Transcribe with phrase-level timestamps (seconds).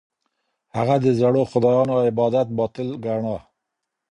[0.77, 3.37] هغه د زړو خدایانو عبادت باطل ګاڼه.